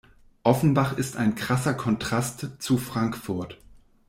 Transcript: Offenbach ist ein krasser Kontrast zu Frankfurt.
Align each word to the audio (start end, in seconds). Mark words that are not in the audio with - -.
Offenbach 0.41 0.97
ist 0.97 1.15
ein 1.15 1.35
krasser 1.35 1.75
Kontrast 1.75 2.49
zu 2.57 2.79
Frankfurt. 2.79 3.59